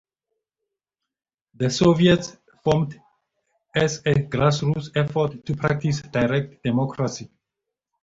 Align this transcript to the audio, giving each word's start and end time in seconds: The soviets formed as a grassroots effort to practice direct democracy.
The 1.53 1.69
soviets 1.69 2.35
formed 2.63 2.99
as 3.75 3.99
a 3.99 4.15
grassroots 4.15 4.89
effort 4.95 5.45
to 5.45 5.55
practice 5.55 6.01
direct 6.01 6.63
democracy. 6.63 7.29